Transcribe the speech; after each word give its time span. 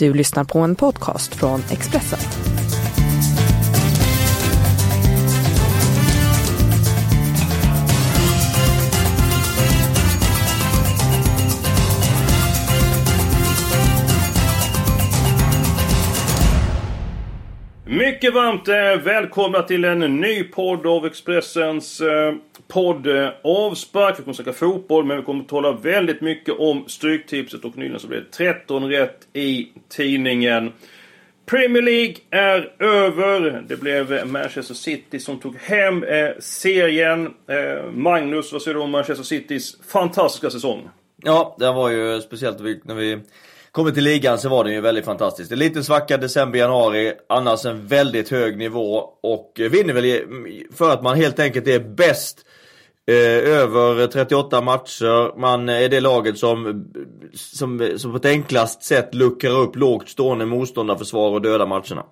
Du 0.00 0.14
lyssnar 0.14 0.44
på 0.44 0.58
en 0.58 0.76
podcast 0.76 1.34
från 1.34 1.60
Expressen. 1.70 2.49
Mycket 18.20 18.34
varmt 18.34 18.68
eh, 18.68 19.04
välkomna 19.04 19.62
till 19.62 19.84
en 19.84 20.20
ny 20.20 20.44
podd 20.44 20.86
av 20.86 21.06
Expressens 21.06 22.00
eh, 22.00 22.34
podd 22.68 23.06
Avspark. 23.44 24.18
Vi 24.18 24.22
kommer 24.22 24.34
snacka 24.34 24.52
fotboll 24.52 25.04
men 25.04 25.16
vi 25.16 25.22
kommer 25.22 25.42
att 25.42 25.48
tala 25.48 25.72
väldigt 25.72 26.20
mycket 26.20 26.54
om 26.58 26.84
Stryktipset 26.86 27.64
och 27.64 27.76
nyligen 27.76 28.00
så 28.00 28.06
blev 28.06 28.20
det 28.20 28.30
13 28.30 28.88
rätt 28.88 29.28
i 29.32 29.68
tidningen. 29.88 30.72
Premier 31.46 31.82
League 31.82 32.14
är 32.30 32.72
över. 32.78 33.64
Det 33.68 33.76
blev 33.76 34.26
Manchester 34.26 34.74
City 34.74 35.20
som 35.20 35.40
tog 35.40 35.56
hem 35.56 36.04
eh, 36.04 36.30
serien. 36.38 37.34
Magnus, 37.92 38.52
vad 38.52 38.62
säger 38.62 38.74
du 38.74 38.80
om 38.80 38.90
Manchester 38.90 39.24
Citys 39.24 39.76
fantastiska 39.92 40.50
säsong? 40.50 40.88
Ja, 41.16 41.56
det 41.58 41.72
var 41.72 41.90
ju 41.90 42.20
speciellt 42.20 42.84
när 42.84 42.94
vi 42.94 43.20
kommer 43.72 43.90
till 43.90 44.04
ligan 44.04 44.38
så 44.38 44.48
var 44.48 44.64
den 44.64 44.72
ju 44.72 44.80
väldigt 44.80 45.04
fantastisk. 45.04 45.52
En 45.52 45.58
liten 45.58 45.84
svacka 45.84 46.16
december, 46.16 46.58
januari. 46.58 47.12
Annars 47.28 47.64
en 47.64 47.86
väldigt 47.86 48.30
hög 48.30 48.58
nivå. 48.58 49.04
Och 49.22 49.60
eh, 49.60 49.70
vinner 49.70 49.94
väl 49.94 50.22
för 50.74 50.90
att 50.90 51.02
man 51.02 51.16
helt 51.16 51.38
enkelt 51.38 51.66
är 51.66 51.80
bäst 51.80 52.46
Eh, 53.10 53.50
över 53.50 54.06
38 54.06 54.60
matcher. 54.60 55.38
Man 55.38 55.68
eh, 55.68 55.82
är 55.82 55.88
det 55.88 56.00
laget 56.00 56.38
som, 56.38 56.86
som, 57.34 57.88
som 57.96 58.10
på 58.10 58.16
ett 58.16 58.24
enklast 58.24 58.82
sätt 58.82 59.14
luckrar 59.14 59.58
upp 59.58 59.76
lågt 59.76 60.08
stående 60.08 60.46
motståndarförsvar 60.46 61.30
och 61.30 61.42
dödar 61.42 61.66
matcherna. 61.66 62.04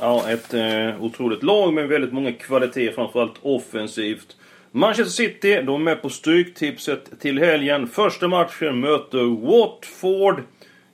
Ja, 0.00 0.30
ett 0.30 0.54
eh, 0.54 1.04
otroligt 1.04 1.42
lag 1.42 1.72
med 1.72 1.88
väldigt 1.88 2.12
många 2.12 2.32
kvaliteter, 2.32 2.92
framförallt 2.92 3.34
offensivt. 3.42 4.36
Manchester 4.72 5.12
City, 5.12 5.62
de 5.62 5.74
är 5.74 5.84
med 5.84 6.02
på 6.02 6.08
Stryktipset 6.08 7.20
till 7.20 7.38
helgen. 7.38 7.88
Första 7.88 8.28
matchen 8.28 8.80
möter 8.80 9.46
Watford. 9.46 10.42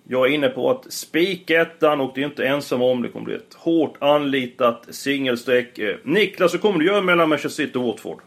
Jag 0.08 0.26
är 0.26 0.34
inne 0.34 0.48
på 0.48 0.70
att 0.70 0.92
spikettan 0.92 2.00
och 2.00 2.12
det 2.14 2.20
är 2.20 2.24
inte 2.24 2.46
ensam 2.46 2.82
om. 2.82 3.02
Det 3.02 3.08
kommer 3.08 3.24
bli 3.24 3.34
ett 3.34 3.54
hårt 3.54 3.96
anlitat 4.00 4.86
singelsträck. 4.90 5.78
Eh, 5.78 5.96
Niklas, 6.04 6.54
hur 6.54 6.58
kommer 6.58 6.78
du 6.78 6.86
göra 6.86 7.02
mellan 7.02 7.28
Manchester 7.28 7.64
City 7.64 7.78
och 7.78 7.84
Watford? 7.84 8.20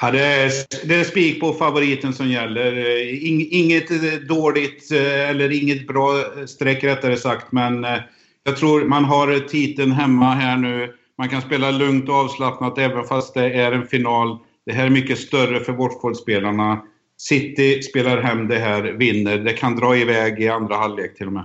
Ja, 0.00 0.10
det 0.10 0.24
är, 0.24 0.50
det 0.88 0.94
är 0.94 1.04
spik 1.04 1.40
på 1.40 1.52
favoriten 1.52 2.12
som 2.12 2.28
gäller. 2.28 2.76
Eh, 2.76 3.54
inget 3.54 3.90
eh, 3.90 4.20
dåligt, 4.28 4.92
eller 4.92 5.62
inget 5.62 5.86
bra 5.86 6.24
streck 6.46 6.84
rättare 6.84 7.16
sagt, 7.16 7.52
men 7.52 7.86
jag 8.44 8.56
tror 8.56 8.84
man 8.84 9.04
har 9.04 9.48
titeln 9.48 9.92
hemma 9.92 10.34
här 10.34 10.56
nu. 10.56 10.94
Man 11.18 11.28
kan 11.28 11.42
spela 11.42 11.70
lugnt 11.70 12.08
och 12.08 12.14
avslappnat 12.14 12.78
även 12.78 13.04
fast 13.04 13.34
det 13.34 13.52
är 13.52 13.72
en 13.72 13.86
final. 13.86 14.38
Det 14.66 14.72
här 14.72 14.86
är 14.86 14.90
mycket 14.90 15.18
större 15.18 15.60
för 15.60 15.72
Watford-spelarna. 15.72 16.82
City 17.28 17.82
spelar 17.82 18.22
hem 18.22 18.48
det 18.48 18.58
här, 18.58 18.82
vinner. 18.82 19.38
Det 19.38 19.52
kan 19.52 19.76
dra 19.76 19.96
iväg 19.96 20.42
i 20.42 20.48
andra 20.48 20.76
halvlek 20.76 21.16
till 21.16 21.26
och 21.26 21.32
med. 21.32 21.44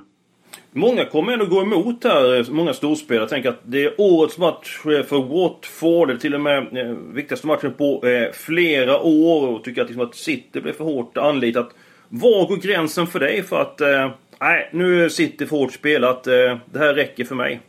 Många 0.71 1.05
kommer 1.05 1.33
ändå 1.33 1.45
gå 1.45 1.61
emot 1.61 2.03
här, 2.03 2.51
många 2.51 2.73
storspelare. 2.73 3.21
Jag 3.21 3.29
tänker 3.29 3.49
att 3.49 3.61
det 3.63 3.83
är 3.83 3.93
årets 3.97 4.37
match 4.37 4.79
för 4.83 5.43
Watford. 5.43 6.07
Det 6.07 6.13
är 6.13 6.17
till 6.17 6.35
och 6.35 6.41
med 6.41 6.77
eh, 6.77 6.95
viktigaste 7.13 7.47
matchen 7.47 7.73
på 7.73 8.07
eh, 8.07 8.31
flera 8.33 8.99
år. 9.01 9.47
Och 9.47 9.63
tycker 9.63 9.81
att, 9.81 9.87
liksom, 9.87 10.05
att 10.05 10.15
City 10.15 10.61
blev 10.61 10.73
för 10.73 10.83
hårt 10.83 11.17
anlitat. 11.17 11.69
Var 12.09 12.47
går 12.47 12.57
gränsen 12.57 13.07
för 13.07 13.19
dig 13.19 13.43
för 13.43 13.61
att... 13.61 13.81
Eh, 13.81 14.11
nej, 14.41 14.69
nu 14.73 15.05
är 15.05 15.09
City 15.09 15.45
för 15.45 15.57
hårt 15.57 15.73
spelat. 15.73 16.27
Eh, 16.27 16.57
det 16.73 16.79
här 16.79 16.93
räcker 16.93 17.25
för 17.25 17.35
mig. 17.35 17.61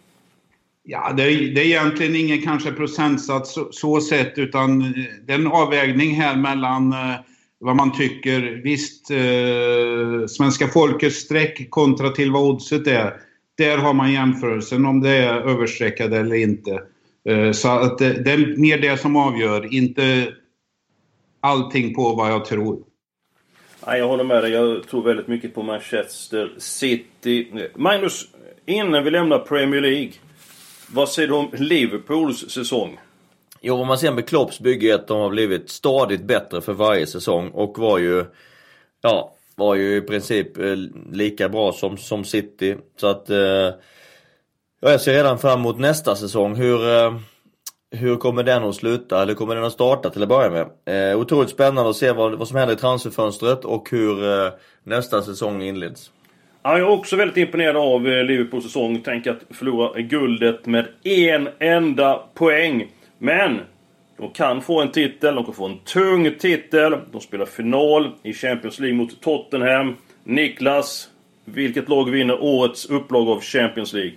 Ja, 0.85 1.13
det 1.17 1.23
är, 1.23 1.55
det 1.55 1.61
är 1.61 1.67
egentligen 1.67 2.17
ingen 2.17 2.43
kanske 2.43 2.73
procentsats 2.73 3.55
så, 3.55 3.69
så 3.73 4.01
sett, 4.01 4.39
utan 4.39 4.79
det 5.27 5.33
är 5.33 5.39
en 5.39 5.47
avvägning 5.47 6.15
här 6.15 6.37
mellan 6.37 6.93
eh, 6.93 7.15
vad 7.61 7.77
man 7.77 7.93
tycker. 7.93 8.41
Visst, 8.65 9.11
eh, 9.11 10.27
svenska 10.27 10.69
folkets 10.69 11.17
streck 11.17 11.71
kontra 11.71 12.11
till 12.11 12.31
vad 12.31 12.43
oddset 12.43 12.87
är. 12.87 13.21
Där 13.59 13.79
har 13.79 13.95
man 13.95 14.13
jämförelsen 14.13 14.87
om 14.87 15.01
det 15.01 15.11
är 15.11 15.35
överstreckade 15.35 16.19
eller 16.19 16.37
inte. 16.37 16.83
Eh, 17.29 17.53
så 17.53 17.69
att 17.69 17.99
det, 17.99 18.13
det, 18.23 18.31
är 18.31 18.57
mer 18.57 18.79
det 18.79 18.97
som 18.97 19.17
avgör, 19.17 19.75
inte 19.75 20.33
allting 21.41 21.95
på 21.95 22.15
vad 22.15 22.31
jag 22.31 22.45
tror. 22.45 22.83
Nej, 23.87 23.99
jag 23.99 24.09
håller 24.09 24.25
med 24.25 24.43
dig. 24.43 24.53
Jag 24.53 24.89
tror 24.89 25.03
väldigt 25.03 25.29
mycket 25.29 25.55
på 25.55 25.63
Manchester 25.63 26.53
City. 26.59 27.69
Magnus, 27.75 28.27
innan 28.67 29.05
vi 29.05 29.11
lämnar 29.11 29.39
Premier 29.39 29.81
League. 29.81 30.13
Vad 30.93 31.09
säger 31.09 31.29
du 31.29 31.35
om 31.35 31.51
Liverpools 31.53 32.51
säsong? 32.51 32.99
Jo, 33.61 33.77
vad 33.77 33.87
man 33.87 33.99
ser 33.99 34.13
med 34.13 34.29
Klopps 34.29 34.61
bygge 34.61 34.91
är 34.91 34.95
att 34.95 35.07
de 35.07 35.21
har 35.21 35.31
blivit 35.31 35.71
stadigt 35.71 36.23
bättre 36.23 36.61
för 36.61 36.73
varje 36.73 37.07
säsong 37.07 37.51
och 37.51 37.79
var 37.79 37.99
ju 37.99 38.25
Ja, 39.03 39.35
var 39.57 39.75
ju 39.75 39.97
i 39.97 40.01
princip 40.01 40.59
eh, 40.59 40.77
lika 41.13 41.49
bra 41.49 41.73
som, 41.73 41.97
som 41.97 42.25
City. 42.25 42.77
Så 42.97 43.07
att 43.07 43.31
eh, 43.31 43.71
jag 44.81 45.01
ser 45.01 45.13
redan 45.13 45.39
fram 45.39 45.61
emot 45.61 45.79
nästa 45.79 46.17
säsong. 46.17 46.55
Hur, 46.55 46.89
eh, 46.89 47.15
hur 47.91 48.17
kommer 48.17 48.43
den 48.43 48.65
att 48.65 48.75
sluta? 48.75 49.23
Eller 49.23 49.35
kommer 49.35 49.55
den 49.55 49.65
att 49.65 49.73
starta 49.73 50.11
till 50.11 50.23
att 50.23 50.29
börja 50.29 50.51
med? 50.51 51.11
Eh, 51.11 51.19
otroligt 51.19 51.51
spännande 51.51 51.91
att 51.91 51.97
se 51.97 52.13
vad, 52.13 52.35
vad 52.35 52.49
som 52.49 52.57
händer 52.57 52.75
i 52.75 52.79
transferfönstret 52.79 53.65
och 53.65 53.91
hur 53.91 54.45
eh, 54.45 54.53
nästa 54.83 55.23
säsong 55.23 55.63
inleds. 55.63 56.11
Ja, 56.63 56.79
jag 56.79 56.89
är 56.89 56.93
också 56.93 57.17
väldigt 57.17 57.37
imponerad 57.37 57.77
av 57.77 58.09
eh, 58.09 58.25
Liverpools 58.25 58.65
säsong. 58.65 59.01
Tänk 59.05 59.27
att 59.27 59.41
förlora 59.51 60.01
guldet 60.01 60.67
med 60.67 60.87
en 61.05 61.49
enda 61.59 62.23
poäng. 62.35 62.87
Men 63.19 63.61
de 64.19 64.31
kan 64.31 64.63
få 64.63 64.81
en 64.81 64.93
titel, 64.93 65.35
de 65.35 65.45
kan 65.45 65.55
få 65.55 65.67
en 65.67 65.79
tung 65.79 66.35
titel. 66.39 66.97
De 67.13 67.21
spelar 67.21 67.47
final 67.47 68.11
i 68.23 68.33
Champions 68.33 68.79
League 68.79 68.97
mot 68.97 69.21
Tottenham. 69.21 69.97
Niklas, 70.25 71.09
vilket 71.45 71.89
lag 71.89 72.11
vinner 72.11 72.43
årets 72.43 72.87
upplag 72.87 73.29
av 73.29 73.41
Champions 73.41 73.93
League? 73.93 74.15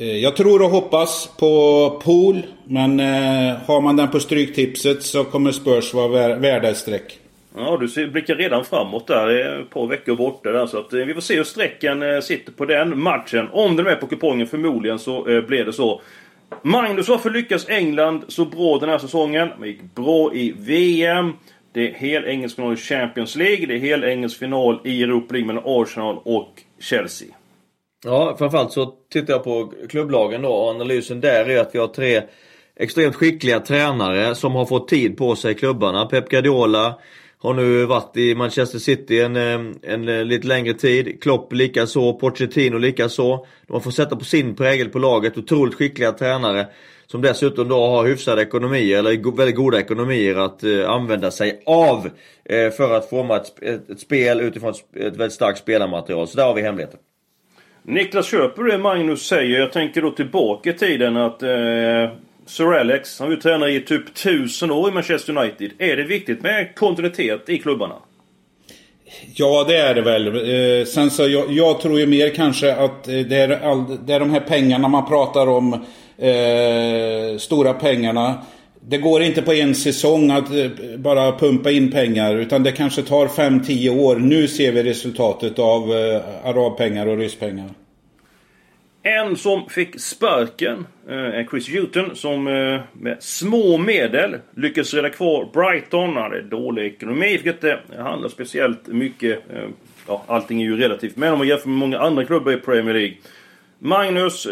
Eh, 0.00 0.16
jag 0.16 0.36
tror 0.36 0.62
och 0.62 0.70
hoppas 0.70 1.30
på 1.38 1.90
Pool, 2.04 2.42
men 2.64 3.00
eh, 3.00 3.56
har 3.66 3.80
man 3.80 3.96
den 3.96 4.08
på 4.08 4.20
Stryktipset 4.20 5.02
så 5.02 5.24
kommer 5.24 5.52
Spurs 5.52 5.94
vara 5.94 6.34
värda 6.36 6.68
ett 6.68 6.76
streck. 6.76 7.18
Ja, 7.56 7.78
du 7.80 8.06
blickar 8.06 8.34
redan 8.34 8.64
framåt 8.64 9.06
där. 9.06 9.26
Det 9.26 9.42
är 9.42 9.60
ett 9.60 9.70
par 9.70 9.86
veckor 9.86 10.16
borta 10.16 10.50
där. 10.52 10.66
Så 10.66 10.78
att, 10.78 10.92
eh, 10.92 11.00
vi 11.00 11.14
får 11.14 11.20
se 11.20 11.36
hur 11.36 11.44
strecken 11.44 12.22
sitter 12.22 12.52
på 12.52 12.64
den 12.64 13.00
matchen. 13.00 13.48
Om 13.52 13.76
den 13.76 13.86
är 13.86 13.90
med 13.90 14.00
på 14.00 14.06
kupongen, 14.06 14.46
förmodligen 14.46 14.98
så 14.98 15.22
blir 15.22 15.64
det 15.64 15.72
så. 15.72 16.00
Magnus, 16.62 17.08
varför 17.08 17.30
lyckas 17.30 17.68
England 17.68 18.24
så 18.28 18.44
bra 18.44 18.78
den 18.78 18.88
här 18.88 18.98
säsongen? 18.98 19.48
Man 19.58 19.68
gick 19.68 19.94
bra 19.94 20.34
i 20.34 20.54
VM. 20.58 21.32
Det 21.72 21.88
är 21.88 21.94
hel 21.94 22.24
engelsk 22.24 22.56
final 22.56 22.72
i 22.72 22.76
Champions 22.76 23.36
League. 23.36 23.66
Det 23.66 23.74
är 23.74 23.78
hel 23.78 24.04
engelsk 24.04 24.38
final 24.38 24.80
i 24.84 25.02
Europa 25.02 25.32
League 25.32 25.46
mellan 25.46 25.62
Arsenal 25.66 26.20
och 26.24 26.62
Chelsea. 26.80 27.28
Ja, 28.04 28.36
framförallt 28.38 28.72
så 28.72 28.94
tittar 29.12 29.32
jag 29.32 29.44
på 29.44 29.72
klubblagen 29.88 30.42
då 30.42 30.48
och 30.48 30.70
analysen 30.70 31.20
där 31.20 31.50
är 31.50 31.60
att 31.60 31.74
vi 31.74 31.78
har 31.78 31.88
tre 31.88 32.22
extremt 32.76 33.14
skickliga 33.14 33.60
tränare 33.60 34.34
som 34.34 34.54
har 34.54 34.66
fått 34.66 34.88
tid 34.88 35.16
på 35.16 35.36
sig 35.36 35.52
i 35.52 35.54
klubbarna. 35.54 36.06
Pep 36.06 36.28
Guardiola, 36.28 36.98
har 37.40 37.54
nu 37.54 37.84
varit 37.84 38.16
i 38.16 38.34
Manchester 38.34 38.78
City 38.78 39.20
en, 39.20 39.36
eh, 39.36 39.42
en, 39.42 40.08
en 40.08 40.28
lite 40.28 40.46
längre 40.46 40.74
tid. 40.74 41.22
Klopp 41.22 41.52
likaså, 41.52 42.12
Pochettino 42.12 42.78
likaså. 42.78 43.46
De 43.66 43.72
har 43.72 43.80
fått 43.80 43.94
sätta 43.94 44.16
på 44.16 44.24
sin 44.24 44.56
prägel 44.56 44.88
på 44.88 44.98
laget. 44.98 45.38
Otroligt 45.38 45.74
skickliga 45.74 46.12
tränare. 46.12 46.66
Som 47.06 47.22
dessutom 47.22 47.68
då 47.68 47.86
har 47.86 48.06
hyfsade 48.06 48.42
ekonomier, 48.42 48.98
eller 48.98 49.36
väldigt 49.36 49.56
goda 49.56 49.80
ekonomier 49.80 50.34
att 50.34 50.64
eh, 50.64 50.90
använda 50.90 51.30
sig 51.30 51.62
av. 51.66 52.10
Eh, 52.44 52.70
för 52.70 52.94
att 52.94 53.10
forma 53.10 53.36
ett, 53.36 53.62
ett, 53.62 53.90
ett, 53.90 54.00
spel 54.00 54.40
utifrån 54.40 54.70
ett, 54.70 54.96
ett 54.96 55.16
väldigt 55.16 55.32
starkt 55.32 55.58
spelarmaterial. 55.58 56.28
Så 56.28 56.36
där 56.36 56.44
har 56.44 56.54
vi 56.54 56.62
hemligheten. 56.62 57.00
Niklas, 57.82 58.26
köper 58.30 58.62
du 58.62 58.70
det 58.70 58.78
Magnus 58.78 59.26
säger? 59.26 59.60
Jag 59.60 59.72
tänker 59.72 60.02
då 60.02 60.10
tillbaka 60.10 60.70
i 60.70 60.72
tiden 60.72 61.16
att 61.16 61.42
eh, 61.42 61.48
Sir 62.48 62.74
Alex, 62.74 63.18
han 63.18 63.28
var 63.28 63.34
ju 63.34 63.40
tränare 63.40 63.72
i 63.72 63.80
typ 63.80 64.14
tusen 64.14 64.70
år 64.70 64.88
i 64.88 64.92
Manchester 64.92 65.38
United. 65.38 65.70
Är 65.78 65.96
det 65.96 66.04
viktigt 66.04 66.42
med 66.42 66.74
kontinuitet 66.74 67.48
i 67.48 67.58
klubbarna? 67.58 67.94
Ja, 69.34 69.64
det 69.68 69.76
är 69.76 69.94
det 69.94 70.02
väl. 70.02 70.26
Eh, 70.26 70.86
sen 70.86 71.10
så 71.10 71.28
jag, 71.28 71.52
jag, 71.52 71.80
tror 71.80 72.00
ju 72.00 72.06
mer 72.06 72.34
kanske 72.34 72.74
att 72.74 73.08
eh, 73.08 73.18
det 73.18 73.36
är, 73.36 73.70
all, 73.70 74.06
det 74.06 74.12
är 74.12 74.20
de 74.20 74.30
här 74.30 74.40
pengarna 74.40 74.88
man 74.88 75.08
pratar 75.08 75.46
om. 75.46 75.72
Eh, 76.18 77.38
stora 77.38 77.72
pengarna. 77.72 78.38
Det 78.80 78.98
går 78.98 79.22
inte 79.22 79.42
på 79.42 79.52
en 79.52 79.74
säsong 79.74 80.30
att 80.30 80.50
eh, 80.50 80.70
bara 80.98 81.38
pumpa 81.38 81.70
in 81.70 81.90
pengar. 81.90 82.34
Utan 82.34 82.62
det 82.62 82.72
kanske 82.72 83.02
tar 83.02 83.26
5-10 83.26 83.98
år. 84.00 84.16
Nu 84.16 84.48
ser 84.48 84.72
vi 84.72 84.82
resultatet 84.82 85.58
av 85.58 85.82
eh, 85.82 86.20
arabpengar 86.44 87.06
och 87.06 87.18
rysspengar. 87.18 87.68
En 89.08 89.36
som 89.36 89.68
fick 89.68 90.00
sparken 90.00 90.86
eh, 91.08 91.16
är 91.16 91.46
Chris 91.50 91.68
Hewton 91.68 92.16
som 92.16 92.46
eh, 92.46 92.80
med 92.92 93.16
små 93.20 93.78
medel 93.78 94.36
lyckades 94.56 94.94
rädda 94.94 95.10
kvar 95.10 95.48
Brighton. 95.52 96.14
Han 96.14 96.22
hade 96.22 96.42
dålig 96.42 96.86
ekonomi, 96.86 97.38
fick 97.38 97.46
inte 97.46 97.78
handla 97.96 98.28
speciellt 98.28 98.86
mycket. 98.86 99.38
Eh, 99.50 99.68
ja, 100.06 100.24
allting 100.26 100.62
är 100.62 100.66
ju 100.66 100.76
relativt. 100.76 101.16
Men 101.16 101.32
om 101.32 101.38
man 101.38 101.48
jämför 101.48 101.68
med 101.68 101.78
många 101.78 101.98
andra 101.98 102.24
klubbar 102.24 102.52
i 102.52 102.56
Premier 102.56 102.94
League. 102.94 103.14
Magnus, 103.78 104.46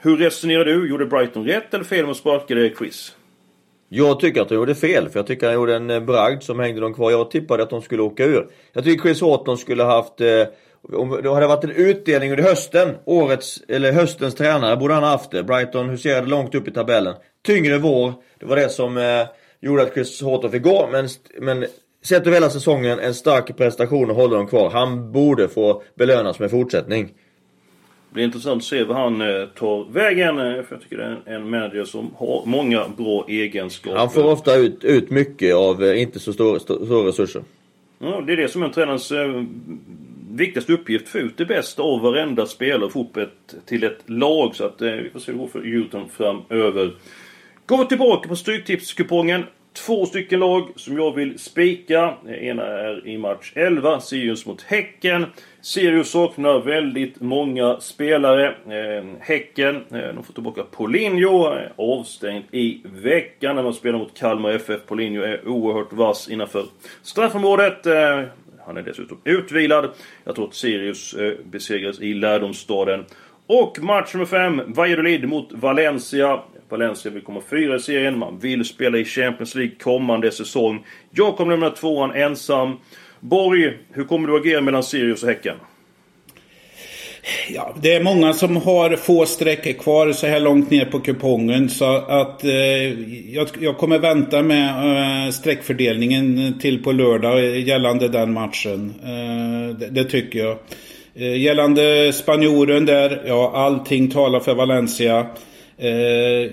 hur 0.00 0.16
resonerar 0.16 0.64
du? 0.64 0.88
Gjorde 0.88 1.06
Brighton 1.06 1.44
rätt 1.44 1.74
eller 1.74 1.84
fel 1.84 2.02
med 2.02 2.10
att 2.10 2.16
sparka 2.16 2.76
Chris? 2.78 3.16
Jag 3.88 4.20
tycker 4.20 4.40
att 4.40 4.48
de 4.48 4.54
gjorde 4.54 4.74
fel, 4.74 5.08
för 5.08 5.18
jag 5.18 5.26
tycker 5.26 5.46
att 5.46 5.50
han 5.50 5.60
gjorde 5.60 5.76
en 5.76 6.06
bragd 6.06 6.42
som 6.42 6.60
hängde 6.60 6.80
dem 6.80 6.94
kvar. 6.94 7.10
Jag 7.10 7.30
tippade 7.30 7.62
att 7.62 7.70
de 7.70 7.82
skulle 7.82 8.02
åka 8.02 8.24
ur. 8.24 8.48
Jag 8.72 8.84
tycker 8.84 9.02
Chris 9.02 9.20
Horton 9.20 9.58
skulle 9.58 9.82
haft 9.82 10.20
om 10.88 11.20
det 11.22 11.34
hade 11.34 11.46
varit 11.46 11.64
en 11.64 11.70
utdelning 11.70 12.30
under 12.30 12.44
hösten, 12.44 12.94
årets, 13.04 13.62
eller 13.68 13.92
höstens 13.92 14.34
tränare 14.34 14.76
borde 14.76 14.94
han 14.94 15.02
ha 15.02 15.10
haft 15.10 15.30
det. 15.30 15.42
Brighton 15.42 15.88
huserade 15.88 16.26
långt 16.26 16.54
upp 16.54 16.68
i 16.68 16.70
tabellen. 16.70 17.14
Tyngre 17.42 17.78
vår, 17.78 18.12
det 18.38 18.46
var 18.46 18.56
det 18.56 18.68
som 18.68 18.96
eh, 18.96 19.26
gjorde 19.60 19.82
att 19.82 19.94
Chris 19.94 20.22
Horton 20.22 20.50
fick 20.50 20.62
gå. 20.62 20.88
Men, 20.92 21.08
men 21.40 21.66
sett 22.02 22.26
över 22.26 22.36
hela 22.36 22.50
säsongen, 22.50 22.98
en 22.98 23.14
stark 23.14 23.56
prestation 23.56 24.10
och 24.10 24.16
håller 24.16 24.36
dem 24.36 24.46
kvar. 24.46 24.70
Han 24.70 25.12
borde 25.12 25.48
få 25.48 25.82
belönas 25.94 26.38
med 26.38 26.50
fortsättning. 26.50 27.06
Det 27.06 28.14
blir 28.14 28.24
intressant 28.24 28.56
att 28.56 28.64
se 28.64 28.84
vad 28.84 28.96
han 28.96 29.20
eh, 29.20 29.46
tar 29.46 29.92
vägen. 29.92 30.38
Eh, 30.38 30.62
för 30.62 30.66
jag 30.70 30.80
tycker 30.80 30.96
det 30.96 31.04
är 31.04 31.10
en, 31.10 31.42
en 31.42 31.50
manager 31.50 31.84
som 31.84 32.14
har 32.16 32.42
många 32.46 32.88
bra 32.96 33.24
egenskaper. 33.28 33.96
Han 33.96 34.10
får 34.10 34.24
ofta 34.24 34.56
ut, 34.56 34.84
ut 34.84 35.10
mycket 35.10 35.54
av 35.54 35.84
eh, 35.84 36.02
inte 36.02 36.18
så 36.20 36.32
stora, 36.32 36.58
stora 36.60 37.08
resurser. 37.08 37.42
Ja, 37.98 38.22
det 38.26 38.32
är 38.32 38.36
det 38.36 38.48
som 38.48 38.62
är 38.62 38.68
tränarens 38.68 39.12
viktigaste 40.36 40.72
uppgift. 40.72 41.08
Få 41.08 41.18
ut 41.18 41.36
det 41.36 41.44
bästa 41.44 41.82
av 41.82 42.00
varenda 42.00 42.46
spelare 42.46 42.84
och 42.84 42.92
få 42.92 43.00
upp 43.00 43.16
ett, 43.16 43.54
till 43.66 43.84
ett 43.84 44.00
lag. 44.06 44.54
Så 44.54 44.64
att 44.64 44.82
eh, 44.82 44.90
vi 44.90 45.10
får 45.10 45.20
se 45.20 45.32
hur 45.32 45.38
det 45.38 45.44
går 45.44 45.48
för 45.48 45.64
Djurgården 45.64 46.08
framöver. 46.08 46.92
Går 47.66 47.78
vi 47.78 47.86
tillbaka 47.86 48.28
på 48.28 48.36
Stryktipskupongen. 48.36 49.44
Två 49.74 50.06
stycken 50.06 50.40
lag 50.40 50.68
som 50.76 50.96
jag 50.96 51.14
vill 51.14 51.38
spika. 51.38 52.14
Det 52.24 52.44
ena 52.44 52.62
är 52.62 53.06
i 53.06 53.18
match 53.18 53.52
11, 53.54 54.00
Sirius 54.00 54.46
mot 54.46 54.62
Häcken. 54.62 55.26
Sirius 55.60 56.10
saknar 56.10 56.60
väldigt 56.60 57.20
många 57.20 57.80
spelare. 57.80 58.46
Eh, 58.48 59.04
häcken, 59.20 59.76
eh, 59.76 60.14
de 60.14 60.24
får 60.24 60.32
tillbaka 60.32 60.62
Polinho, 60.62 61.54
eh, 61.54 61.70
avstängd 61.76 62.44
i 62.50 62.80
veckan 62.84 63.56
när 63.56 63.62
man 63.62 63.74
spelar 63.74 63.98
mot 63.98 64.18
Kalmar 64.18 64.50
FF. 64.50 64.86
Polinho 64.86 65.22
är 65.22 65.48
oerhört 65.48 65.92
vass 65.92 66.28
innanför 66.28 66.64
straffområdet. 67.02 67.86
Eh, 67.86 68.22
han 68.66 68.76
är 68.76 68.82
dessutom 68.82 69.18
utvilad. 69.24 69.90
Jag 70.24 70.34
tror 70.34 70.48
att 70.48 70.54
Sirius 70.54 71.14
eh, 71.14 71.32
besegras 71.44 72.00
i 72.00 72.14
lärdomsstaden. 72.14 73.04
Och 73.46 73.78
match 73.82 74.14
nummer 74.14 74.26
5, 74.26 74.62
Valladolid 74.66 75.28
mot 75.28 75.52
Valencia. 75.52 76.40
Valencia 76.68 77.10
vill 77.10 77.22
komma 77.22 77.40
fyra 77.50 77.76
i 77.76 77.80
serien. 77.80 78.18
Man 78.18 78.38
vill 78.38 78.64
spela 78.64 78.98
i 78.98 79.04
Champions 79.04 79.54
League 79.54 79.74
kommande 79.74 80.30
säsong. 80.30 80.86
Jag 81.10 81.36
kommer 81.36 81.50
lämna 81.50 81.70
tvåan 81.70 82.10
ensam. 82.10 82.76
Borg, 83.20 83.78
hur 83.90 84.04
kommer 84.04 84.28
du 84.28 84.36
agera 84.36 84.60
mellan 84.60 84.82
Sirius 84.82 85.22
och 85.22 85.28
Häcken? 85.28 85.56
Ja, 87.48 87.74
det 87.82 87.94
är 87.94 88.02
många 88.02 88.32
som 88.32 88.56
har 88.56 88.96
få 88.96 89.26
streck 89.26 89.80
kvar 89.80 90.12
så 90.12 90.26
här 90.26 90.40
långt 90.40 90.70
ner 90.70 90.84
på 90.84 91.00
kupongen. 91.00 91.68
Så 91.68 91.96
att 91.96 92.44
eh, 92.44 92.52
jag, 93.34 93.48
jag, 93.60 93.78
kommer 93.78 93.98
vänta 93.98 94.42
med 94.42 95.26
eh, 95.26 95.30
streckfördelningen 95.30 96.58
till 96.60 96.82
på 96.82 96.92
lördag 96.92 97.58
gällande 97.58 98.08
den 98.08 98.32
matchen. 98.32 98.94
Eh, 99.02 99.76
det, 99.76 99.86
det, 99.86 100.04
tycker 100.04 100.38
jag. 100.38 100.56
Eh, 101.14 101.40
gällande 101.40 102.12
spanjoren 102.12 102.86
där, 102.86 103.22
ja 103.26 103.52
allting 103.54 104.10
talar 104.10 104.40
för 104.40 104.54
Valencia. 104.54 105.26
Eh, 105.78 105.90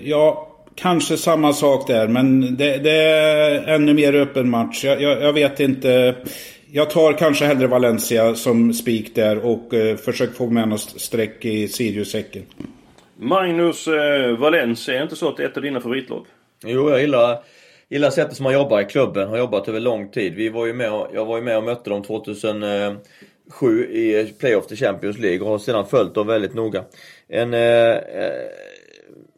ja, 0.08 0.46
kanske 0.74 1.16
samma 1.16 1.52
sak 1.52 1.86
där 1.86 2.08
men 2.08 2.56
det, 2.56 2.76
det 2.76 3.02
är 3.02 3.68
ännu 3.74 3.94
mer 3.94 4.14
öppen 4.14 4.50
match. 4.50 4.84
Jag, 4.84 5.02
jag, 5.02 5.22
jag 5.22 5.32
vet 5.32 5.60
inte 5.60 6.14
jag 6.72 6.90
tar 6.90 7.12
kanske 7.12 7.44
hellre 7.44 7.66
Valencia 7.66 8.34
som 8.34 8.72
spik 8.72 9.14
där 9.14 9.46
och 9.46 9.74
eh, 9.74 9.96
försöker 9.96 10.34
få 10.34 10.46
med 10.46 10.68
något 10.68 10.80
streck 10.80 11.44
i 11.44 11.68
Sirius-säcken. 11.68 12.42
Magnus, 13.16 13.88
eh, 13.88 14.36
Valencia, 14.38 14.98
är 14.98 15.02
inte 15.02 15.16
så 15.16 15.28
att 15.28 15.36
det 15.36 15.42
är 15.42 15.48
ett 15.48 15.56
av 15.56 15.62
dina 15.62 15.80
favoritlag? 15.80 16.26
Jo, 16.64 16.90
jag 16.90 17.00
gillar, 17.00 17.38
gillar 17.88 18.10
sättet 18.10 18.36
som 18.36 18.44
man 18.44 18.52
jobbar 18.52 18.80
i 18.80 18.84
klubben. 18.84 19.28
Har 19.28 19.38
jobbat 19.38 19.68
över 19.68 19.80
lång 19.80 20.10
tid. 20.10 20.34
Vi 20.34 20.48
var 20.48 20.66
ju 20.66 20.72
med 20.72 20.92
och, 20.92 21.08
jag 21.14 21.24
var 21.24 21.36
ju 21.36 21.42
med 21.42 21.56
och 21.56 21.64
mötte 21.64 21.90
dem 21.90 22.02
2007 22.02 23.00
i 23.90 24.34
Playoff 24.38 24.66
till 24.66 24.76
Champions 24.76 25.18
League 25.18 25.40
och 25.40 25.48
har 25.48 25.58
sedan 25.58 25.86
följt 25.86 26.14
dem 26.14 26.26
väldigt 26.26 26.54
noga. 26.54 26.84
En 27.28 27.54
eh, 27.54 27.60
eh 27.60 28.50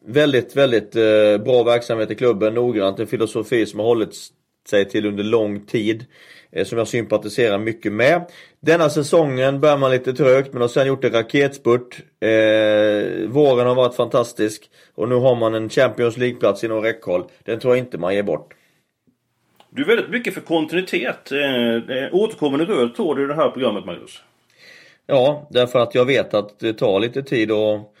väldigt, 0.05 0.55
väldigt 0.55 0.95
eh, 0.95 1.37
bra 1.45 1.63
verksamhet 1.63 2.11
i 2.11 2.15
klubben. 2.15 2.53
Noggrant. 2.53 2.99
En 2.99 3.07
filosofi 3.07 3.65
som 3.65 3.79
har 3.79 3.87
hållit 3.87 4.15
sig 4.69 4.89
till 4.89 5.05
under 5.05 5.23
lång 5.23 5.65
tid. 5.65 6.05
Eh, 6.55 6.65
som 6.65 6.77
jag 6.77 6.87
sympatiserar 6.87 7.57
mycket 7.57 7.93
med. 7.93 8.25
Denna 8.59 8.89
säsongen 8.89 9.59
börjar 9.59 9.77
man 9.77 9.91
lite 9.91 10.13
trögt 10.13 10.53
men 10.53 10.61
har 10.61 10.69
sen 10.69 10.87
gjort 10.87 11.03
en 11.03 11.11
raketspurt. 11.11 11.97
Eh, 12.19 13.29
våren 13.29 13.67
har 13.67 13.75
varit 13.75 13.95
fantastisk 13.95 14.69
och 14.95 15.09
nu 15.09 15.15
har 15.15 15.35
man 15.35 15.53
en 15.53 15.69
Champions 15.69 16.17
League-plats 16.17 16.63
inom 16.63 16.81
räckhåll. 16.81 17.23
Den 17.43 17.59
tror 17.59 17.75
jag 17.75 17.85
inte 17.85 17.97
man 17.97 18.15
ger 18.15 18.23
bort. 18.23 18.53
Du 19.69 19.81
är 19.81 19.87
väldigt 19.87 20.09
mycket 20.09 20.33
för 20.33 20.41
kontinuitet. 20.41 21.31
Eh, 21.31 22.15
återkommande 22.15 22.65
röd 22.65 22.95
tråd 22.95 23.19
i 23.19 23.25
det 23.25 23.35
här 23.35 23.49
programmet 23.49 23.85
Magnus. 23.85 24.21
Ja, 25.07 25.47
därför 25.51 25.79
att 25.79 25.95
jag 25.95 26.05
vet 26.05 26.33
att 26.33 26.59
det 26.59 26.73
tar 26.73 26.99
lite 26.99 27.23
tid 27.23 27.51
att 27.51 27.92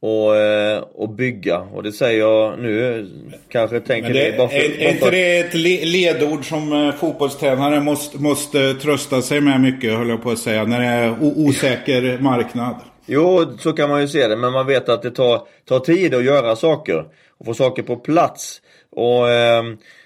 och, 0.00 0.36
eh, 0.36 0.84
och 0.94 1.08
bygga. 1.08 1.58
Och 1.58 1.82
det 1.82 1.92
säger 1.92 2.18
jag 2.18 2.58
nu. 2.58 3.06
Kanske 3.48 3.80
tänker 3.80 4.14
det, 4.14 4.36
bara 4.36 4.48
för, 4.48 4.56
är, 4.56 4.80
är 4.80 4.92
inte 4.92 5.10
det 5.10 5.38
ett 5.38 5.54
ledord 5.54 6.48
som 6.48 6.72
eh, 6.72 6.94
fotbollstränare 6.94 7.80
måste, 7.80 8.18
måste 8.18 8.74
trösta 8.74 9.22
sig 9.22 9.40
med 9.40 9.60
mycket, 9.60 9.98
höll 9.98 10.08
jag 10.08 10.22
på 10.22 10.30
att 10.30 10.38
säga, 10.38 10.64
när 10.64 10.80
det 10.80 10.86
är 10.86 11.16
osäker 11.20 12.18
marknad? 12.20 12.74
Jo, 13.06 13.44
så 13.58 13.72
kan 13.72 13.90
man 13.90 14.00
ju 14.00 14.08
se 14.08 14.28
det. 14.28 14.36
Men 14.36 14.52
man 14.52 14.66
vet 14.66 14.88
att 14.88 15.02
det 15.02 15.10
tar, 15.10 15.42
tar 15.68 15.80
tid 15.80 16.14
att 16.14 16.24
göra 16.24 16.56
saker. 16.56 17.04
Och 17.38 17.46
få 17.46 17.54
saker 17.54 17.82
på 17.82 17.96
plats. 17.96 18.62
Och 18.90 19.30
eh, 19.30 19.62